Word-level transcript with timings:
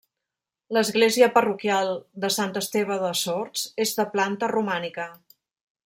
L’església 0.77 1.27
parroquial 1.35 1.91
de 2.25 2.31
Sant 2.37 2.57
Esteve 2.63 2.99
de 3.05 3.13
Sords 3.23 3.67
és 3.87 3.95
de 4.01 4.11
planta 4.17 4.51
romànica. 4.55 5.11